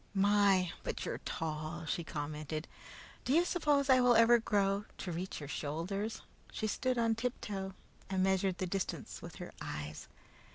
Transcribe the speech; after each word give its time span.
"My, 0.15 0.71
but 0.81 1.05
you're 1.05 1.19
tall!" 1.19 1.85
she 1.85 2.03
commented. 2.03 2.67
"Do 3.23 3.33
you 3.33 3.45
suppose 3.45 3.87
I 3.87 3.97
ever 3.97 4.33
will 4.33 4.39
grow 4.39 4.85
to 4.97 5.11
reach 5.11 5.39
your 5.39 5.47
shoulders?" 5.47 6.23
She 6.51 6.65
stood 6.65 6.97
on 6.97 7.13
tiptoe 7.13 7.75
and 8.09 8.23
measured 8.23 8.57
the 8.57 8.65
distance 8.65 9.21
with 9.21 9.35
her 9.35 9.51
eyes. 9.61 10.07